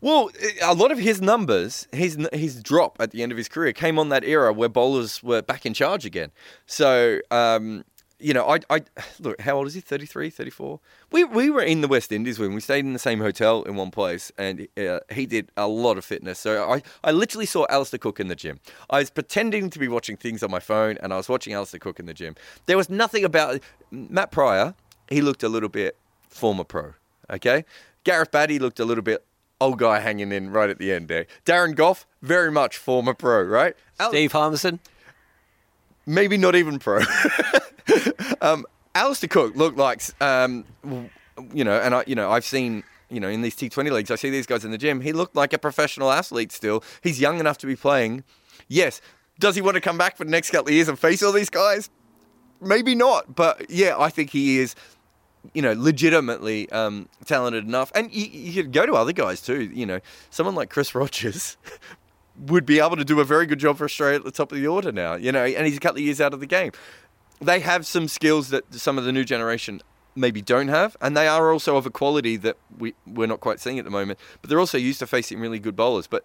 [0.00, 0.30] Well,
[0.62, 3.98] a lot of his numbers, his his drop at the end of his career came
[3.98, 6.30] on that era where bowlers were back in charge again.
[6.66, 7.84] So um,
[8.18, 8.82] you know, I, I
[9.20, 9.80] look, how old is he?
[9.80, 10.80] 33, 34?
[11.12, 13.76] We, we were in the West Indies when we stayed in the same hotel in
[13.76, 16.38] one place, and uh, he did a lot of fitness.
[16.38, 18.58] So I, I literally saw Alastair Cook in the gym.
[18.88, 21.80] I was pretending to be watching things on my phone, and I was watching Alastair
[21.80, 22.36] Cook in the gym.
[22.64, 24.74] There was nothing about Matt Prior,
[25.08, 25.96] he looked a little bit
[26.28, 26.94] former pro,
[27.30, 27.64] okay?
[28.04, 29.24] Gareth Batty looked a little bit
[29.60, 31.26] old guy hanging in right at the end there.
[31.44, 33.76] Darren Gough, very much former pro, right?
[34.08, 34.80] Steve Harmison?
[36.06, 37.00] Maybe not even pro.
[38.40, 38.64] um,
[38.94, 40.64] Alastair Cook looked like, um,
[41.52, 44.14] you know, and I, you know, I've seen, you know, in these T20 leagues, I
[44.14, 45.00] see these guys in the gym.
[45.00, 46.84] He looked like a professional athlete still.
[47.02, 48.24] He's young enough to be playing.
[48.68, 49.00] Yes.
[49.38, 51.32] Does he want to come back for the next couple of years and face all
[51.32, 51.90] these guys?
[52.60, 53.34] Maybe not.
[53.34, 54.74] But yeah, I think he is
[55.54, 57.92] you know, legitimately um, talented enough.
[57.94, 59.62] And you, you, could go to other guys too.
[59.62, 61.56] You know, someone like Chris Rogers
[62.46, 64.58] would be able to do a very good job for Australia at the top of
[64.58, 65.14] the order now.
[65.14, 66.72] You know, and he's a couple of years out of the game
[67.40, 69.80] they have some skills that some of the new generation
[70.14, 73.60] maybe don't have, and they are also of a quality that we we're not quite
[73.60, 74.18] seeing at the moment.
[74.40, 76.06] But they're also used to facing really good bowlers.
[76.06, 76.24] But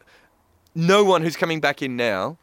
[0.74, 2.38] no one who's coming back in now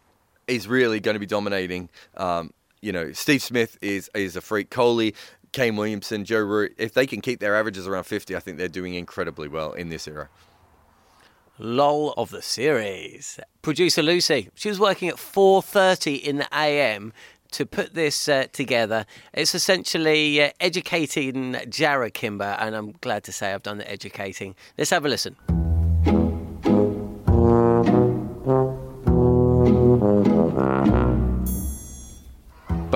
[0.47, 1.89] is really going to be dominating.
[2.17, 4.71] Um, you know, Steve Smith is is a freak.
[4.71, 5.15] Kohli,
[5.53, 6.75] Kane Williamson, Joe Root.
[6.79, 9.89] If they can keep their averages around fifty, I think they're doing incredibly well in
[9.89, 10.29] this era.
[11.59, 13.41] Lol of the series.
[13.63, 17.13] Producer Lucy, she was working at 4:30 in the AM
[17.53, 19.07] to put this uh, together.
[19.33, 24.55] It's essentially uh, educating Jarrod Kimber, and I'm glad to say I've done the educating.
[24.77, 25.37] Let's have a listen.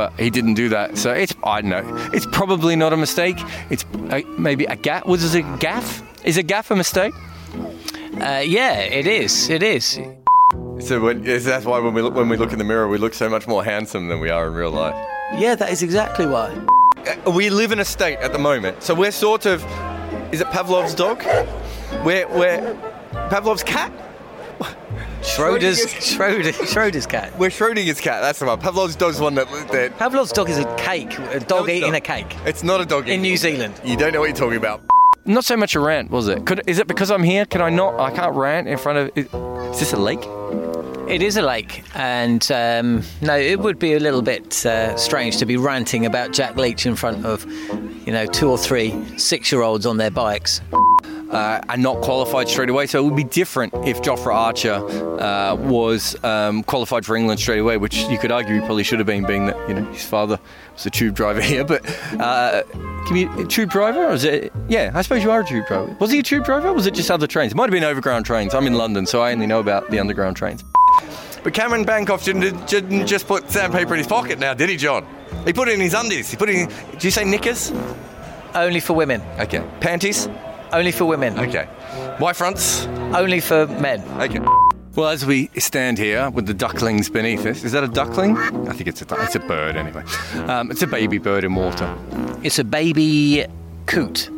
[0.03, 2.11] But he didn't do that, so it's I don't know.
[2.13, 3.37] It's probably not a mistake.
[3.71, 5.07] It's a, maybe a gaffe.
[5.07, 6.03] Was it a gaffe?
[6.25, 7.15] Is a gaffe a mistake?
[8.21, 9.49] Uh, yeah, it is.
[9.49, 10.01] It is.
[10.81, 13.15] So when, that's why when we look when we look in the mirror, we look
[13.15, 14.97] so much more handsome than we are in real life.
[15.39, 16.49] Yeah, that is exactly why.
[17.07, 19.63] Uh, we live in a state at the moment, so we're sort of.
[20.33, 21.23] Is it Pavlov's dog?
[22.05, 22.77] We're we're
[23.31, 23.93] Pavlov's cat.
[25.23, 27.39] Schroders, Schroeder, Schroeder's cat.
[27.39, 28.23] We're Schrodinger's cat.
[28.23, 28.61] That's the one.
[28.61, 29.49] Pavlov's dog's one that.
[29.71, 31.99] that Pavlov's dog is a cake, a dog no, eating not.
[31.99, 32.37] a cake.
[32.45, 33.81] It's not a dog in New Zealand.
[33.85, 34.83] You don't know what you're talking about.
[35.25, 36.45] Not so much a rant, was it?
[36.45, 37.47] Could, is it because I'm here?
[37.47, 38.01] Can I not?
[38.01, 39.11] I can't rant in front of.
[39.17, 39.27] Is,
[39.75, 40.27] is this a lake?
[41.09, 45.37] It is a lake, and um, no, it would be a little bit uh, strange
[45.39, 47.45] to be ranting about Jack Leach in front of,
[48.07, 50.61] you know, two or three six-year-olds on their bikes.
[51.33, 52.87] Uh, and not qualified straight away.
[52.87, 57.59] So it would be different if Jofra Archer uh, was um, qualified for England straight
[57.59, 60.05] away, which you could argue he probably should have been, being that you know his
[60.05, 60.39] father
[60.75, 61.65] was a tube driver here.
[61.65, 61.85] But
[62.21, 62.63] uh,
[63.07, 64.07] can you, a tube driver?
[64.07, 64.53] Or is it?
[64.69, 65.97] Yeah, I suppose you are a tube driver.
[65.99, 66.69] Was he a tube driver?
[66.69, 67.53] or Was it just other trains?
[67.53, 68.55] It might have been overground trains.
[68.55, 70.65] I'm in London, so I only know about the underground trains.
[71.43, 75.05] But Cameron Bancroft didn't, didn't just put sandpaper in his pocket now, did he, John?
[75.45, 76.31] He put it in his undies.
[76.31, 76.69] He put it in.
[76.69, 77.73] Do you say knickers?
[78.55, 79.23] Only for women.
[79.41, 79.67] Okay.
[79.81, 80.29] Panties?
[80.73, 81.39] Only for women.
[81.39, 81.69] Okay.
[82.21, 82.87] Y-fronts?
[83.15, 84.01] Only for men.
[84.21, 84.41] Okay.
[84.95, 88.37] Well, as we stand here with the ducklings beneath us, is that a duckling?
[88.69, 90.03] I think it's a it's a bird anyway.
[90.49, 91.95] Um, it's a baby bird in water.
[92.43, 93.47] It's a baby
[93.87, 94.29] coot.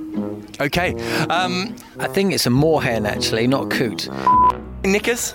[0.60, 0.94] Okay.
[1.28, 4.08] Um, I think it's a moorhen actually, not a coot.
[4.84, 5.34] knickers.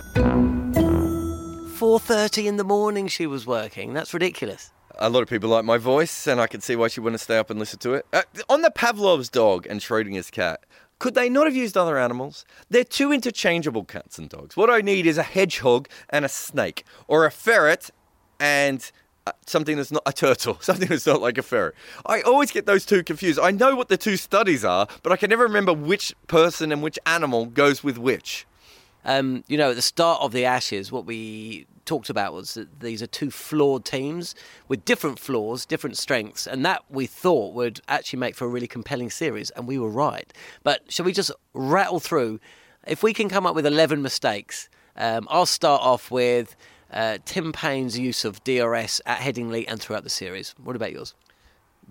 [1.79, 3.93] 4:30 in the morning she was working.
[3.93, 4.71] That's ridiculous.
[5.01, 7.38] A lot of people like my voice, and I can see why she wouldn't stay
[7.38, 8.05] up and listen to it.
[8.12, 10.59] Uh, on the Pavlov's dog and Schrodinger's cat,
[10.99, 12.45] could they not have used other animals?
[12.69, 14.57] They're two interchangeable cats and dogs.
[14.57, 17.89] What I need is a hedgehog and a snake, or a ferret
[18.39, 18.91] and
[19.25, 21.75] uh, something that's not a turtle, something that's not like a ferret.
[22.05, 23.39] I always get those two confused.
[23.39, 26.83] I know what the two studies are, but I can never remember which person and
[26.83, 28.45] which animal goes with which.
[29.05, 32.80] Um, you know, at the start of the Ashes, what we talked about was that
[32.80, 34.36] these are two flawed teams
[34.67, 38.67] with different flaws, different strengths, and that we thought would actually make for a really
[38.67, 40.32] compelling series, and we were right.
[40.63, 42.39] But shall we just rattle through?
[42.88, 46.56] If we can come up with 11 mistakes, um, I'll start off with
[46.91, 50.54] uh, Tim Paine's use of DRS at Headingley and throughout the series.
[50.63, 51.15] What about yours?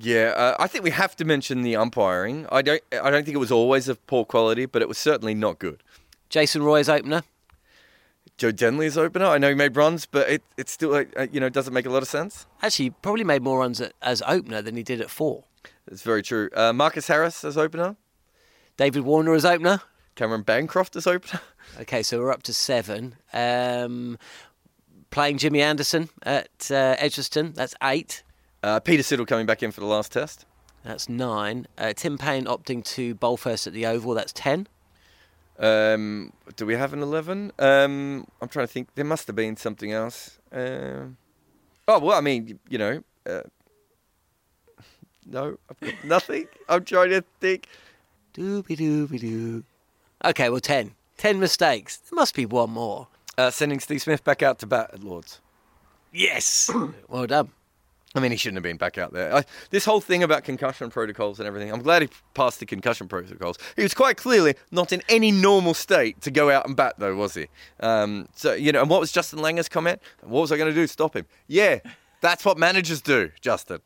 [0.00, 2.46] Yeah, uh, I think we have to mention the umpiring.
[2.52, 5.34] I don't, I don't think it was always of poor quality, but it was certainly
[5.34, 5.82] not good.
[6.28, 7.24] Jason Roy's opener.
[8.38, 9.26] Joe Denly's opener.
[9.26, 11.90] I know he made runs, but it, it still, uh, you know, doesn't make a
[11.90, 12.46] lot of sense.
[12.62, 15.44] Actually, he probably made more runs at, as opener than he did at four.
[15.88, 16.48] It's very true.
[16.54, 17.96] Uh, Marcus Harris as opener.
[18.76, 19.80] David Warner as opener.
[20.14, 21.40] Cameron Bancroft as opener.
[21.78, 23.14] Okay, so we're up to seven.
[23.34, 24.16] Um,
[25.10, 28.22] playing Jimmy Anderson at uh, Edgbaston, that's eight.
[28.62, 30.46] Uh, Peter Siddle coming back in for the last test.
[30.82, 31.66] That's nine.
[31.76, 34.66] Uh, Tim Paine opting to bowl first at the Oval, that's ten.
[35.58, 37.52] Um, do we have an 11?
[37.58, 38.94] Um, I'm trying to think.
[38.94, 40.38] There must have been something else.
[40.52, 41.16] Um,
[41.86, 43.02] oh, well, I mean, you know.
[43.28, 43.42] Uh,
[45.26, 46.46] no, I've got nothing.
[46.68, 47.66] I'm trying to think.
[48.34, 49.64] Doobie doobie doo.
[50.24, 50.94] Okay, well, ten.
[51.16, 51.96] Ten mistakes.
[51.96, 53.08] There must be one more.
[53.36, 55.40] Uh, sending Steve Smith back out to bat at Lords.
[56.12, 56.70] Yes.
[57.08, 57.50] well done.
[58.18, 59.34] I mean, he shouldn't have been back out there.
[59.34, 63.06] I, this whole thing about concussion protocols and everything, I'm glad he passed the concussion
[63.06, 63.58] protocols.
[63.76, 67.14] He was quite clearly not in any normal state to go out and bat, though,
[67.14, 67.46] was he?
[67.80, 70.00] Um, so, you know, and what was Justin Langer's comment?
[70.22, 70.86] What was I going to do?
[70.86, 71.26] Stop him?
[71.46, 71.78] Yeah,
[72.20, 73.80] that's what managers do, Justin.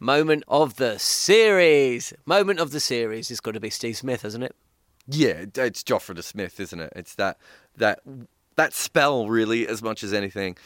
[0.00, 2.12] Moment of the series.
[2.24, 4.54] Moment of the series has got to be Steve Smith, hasn't it?
[5.08, 6.92] Yeah, it's Jofra Smith, isn't it?
[6.96, 7.38] It's that
[7.76, 8.00] that
[8.56, 10.56] that spell, really, as much as anything.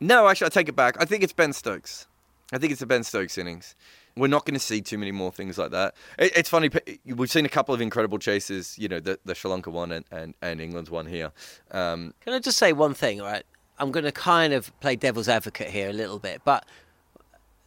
[0.00, 1.00] No, actually, I take it back.
[1.00, 2.06] I think it's Ben Stokes.
[2.54, 3.74] I think it's a Ben Stokes innings.
[4.16, 5.94] We're not going to see too many more things like that.
[6.18, 6.70] It, it's funny.
[7.04, 8.78] We've seen a couple of incredible chases.
[8.78, 11.32] You know, the, the Sri Lanka one and, and, and England's one here.
[11.70, 13.44] Um, Can I just say one thing, all right?
[13.78, 16.64] I'm going to kind of play devil's advocate here a little bit, but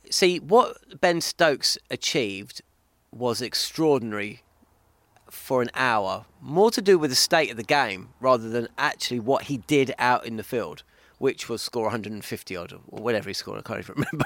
[0.10, 2.62] see, what Ben Stokes achieved
[3.12, 4.42] was extraordinary
[5.30, 9.20] for an hour, more to do with the state of the game rather than actually
[9.20, 10.84] what he did out in the field,
[11.18, 13.60] which was score 150 odd or whatever he scored.
[13.60, 14.26] I can't even remember.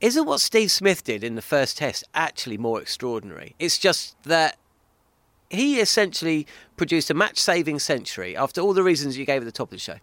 [0.00, 3.54] Isn't what Steve Smith did in the first test actually more extraordinary?
[3.58, 4.56] It's just that
[5.50, 6.46] he essentially
[6.78, 9.72] produced a match saving century after all the reasons you gave at the top of
[9.72, 9.96] the show.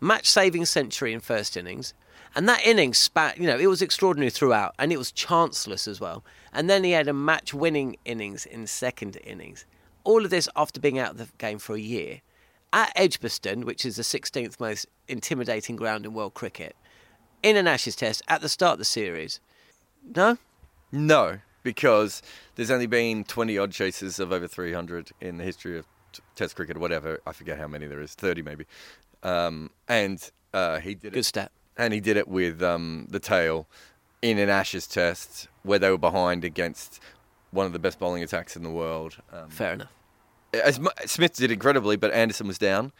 [0.00, 1.94] Match saving century in first innings.
[2.34, 5.98] And that innings spat, you know, it was extraordinary throughout and it was chanceless as
[5.98, 6.24] well.
[6.52, 9.64] And then he had a match winning innings in second innings.
[10.04, 12.20] All of this after being out of the game for a year.
[12.70, 16.76] At Edgbaston, which is the 16th most intimidating ground in world cricket,
[17.42, 19.40] in an Ashes test at the start of the series.
[20.14, 20.38] No?
[20.90, 22.22] No, because
[22.54, 26.56] there's only been 20 odd chases of over 300 in the history of t- Test
[26.56, 27.20] cricket or whatever.
[27.26, 28.64] I forget how many there is, 30 maybe.
[29.22, 31.24] Um, and uh, he did it Good it.
[31.24, 31.52] stat.
[31.76, 33.66] And he did it with um, the tail
[34.22, 37.00] in an Ashes test where they were behind against
[37.50, 39.16] one of the best bowling attacks in the world.
[39.32, 39.92] Um, Fair enough.
[40.52, 42.92] as Smith did incredibly, but Anderson was down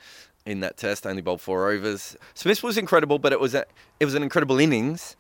[0.49, 1.07] in that test.
[1.07, 2.17] Only bowled four overs.
[2.35, 3.65] Smith was incredible, but it was a,
[4.01, 5.17] it was an incredible innings.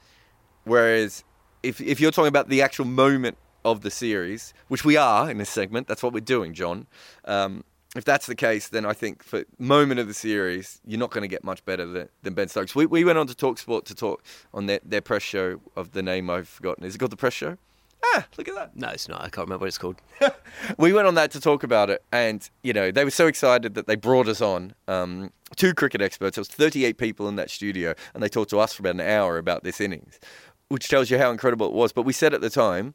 [0.64, 1.24] Whereas
[1.62, 5.38] if if you're talking about the actual moment of the series, which we are in
[5.38, 5.86] this segment.
[5.86, 6.86] That's what we're doing, John.
[7.24, 7.64] Um,
[7.96, 11.22] if that's the case, then I think for moment of the series, you're not going
[11.22, 12.74] to get much better than, than Ben Stokes.
[12.74, 14.22] We, we went on to Talksport to talk
[14.52, 16.84] on their, their press show of the name I've forgotten.
[16.84, 17.56] Is it called the press show?
[18.04, 18.76] Ah, look at that.
[18.76, 19.20] No, it's not.
[19.20, 19.96] I can't remember what it's called.
[20.78, 23.74] we went on that to talk about it, and you know they were so excited
[23.74, 26.36] that they brought us on um, two cricket experts.
[26.36, 29.00] There was 38 people in that studio, and they talked to us for about an
[29.00, 30.20] hour about this innings,
[30.68, 31.92] which tells you how incredible it was.
[31.92, 32.94] But we said at the time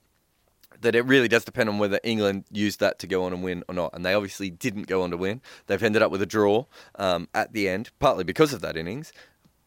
[0.82, 3.64] that it really does depend on whether England used that to go on and win
[3.68, 5.42] or not, and they obviously didn't go on to win.
[5.68, 9.12] They've ended up with a draw um, at the end, partly because of that innings.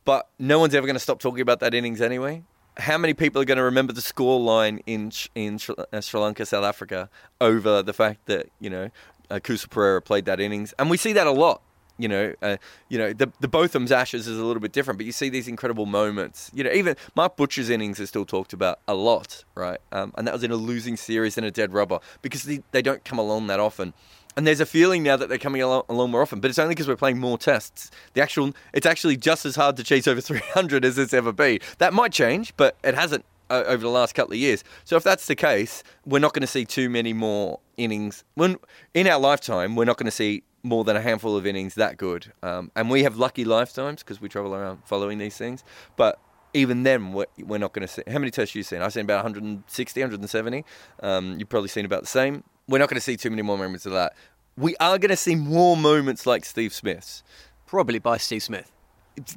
[0.05, 2.45] But no one's ever going to stop talking about that innings anyway
[2.79, 6.21] how many people are going to remember the score line in in Sri, uh, Sri
[6.21, 7.09] Lanka, South Africa,
[7.41, 8.91] over the fact that you know
[9.31, 11.63] uh, Kusal Perera played that innings, and we see that a lot.
[11.99, 12.57] You know, uh,
[12.91, 15.49] you know the the Botham's Ashes is a little bit different, but you see these
[15.49, 16.51] incredible moments.
[16.53, 19.81] You know, even Mark Butcher's innings is still talked about a lot, right?
[19.93, 22.83] Um, and that was in a losing series in a dead rubber because they, they
[22.83, 23.95] don't come along that often.
[24.37, 26.87] And there's a feeling now that they're coming along, more often, but it's only because
[26.87, 27.91] we're playing more tests.
[28.13, 31.61] The actual, it's actually just as hard to chase over 300 as it's ever been.
[31.79, 34.63] That might change, but it hasn't uh, over the last couple of years.
[34.85, 38.25] So if that's the case, we're not going to see too many more innings.
[38.35, 38.59] When
[38.93, 41.97] in our lifetime, we're not going to see more than a handful of innings that
[41.97, 42.33] good.
[42.43, 45.65] Um, and we have lucky lifetimes because we travel around following these things.
[45.97, 46.19] But
[46.53, 48.03] even then, we're, not going to see.
[48.07, 48.83] How many tests you seen?
[48.83, 50.65] I've seen about 160, 170.
[51.03, 53.59] Um, you've probably seen about the same we're not going to see too many more
[53.59, 54.15] moments of that.
[54.57, 57.23] We are going to see more moments like Steve Smith's.
[57.67, 58.73] Probably by Steve Smith.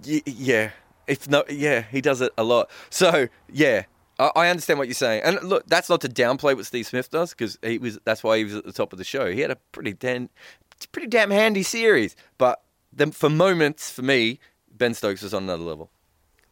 [0.06, 0.72] Yeah.
[1.08, 2.70] If not, yeah, he does it a lot.
[2.92, 3.84] So, yeah,
[4.20, 7.30] I understand what you're saying, and look, that's not to downplay what Steve Smith does
[7.32, 7.98] because he was.
[8.04, 9.32] That's why he was at the top of the show.
[9.32, 10.30] He had a pretty damn,
[10.92, 12.16] pretty damn handy series.
[12.38, 12.62] But
[13.14, 14.40] for moments, for me,
[14.78, 15.90] Ben Stokes was on another level.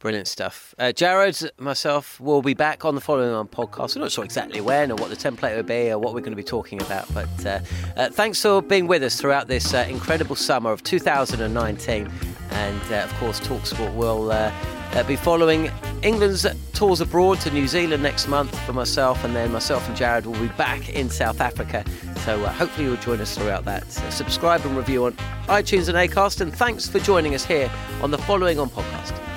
[0.07, 0.73] Brilliant stuff.
[0.79, 3.93] Uh, Jarrod, and myself, will be back on the following on podcast.
[3.93, 6.31] We're not sure exactly when or what the template will be or what we're going
[6.31, 7.59] to be talking about, but uh,
[7.97, 12.09] uh, thanks for being with us throughout this uh, incredible summer of 2019.
[12.51, 14.49] And uh, of course, Talksport will uh,
[15.05, 15.69] be following
[16.03, 20.25] England's tours abroad to New Zealand next month for myself, and then myself and Jarrod
[20.25, 21.83] will be back in South Africa.
[22.23, 23.91] So hopefully you'll join us throughout that.
[23.91, 25.11] So subscribe and review on
[25.47, 27.69] iTunes and Acast, and thanks for joining us here
[28.01, 29.36] on the following on podcast.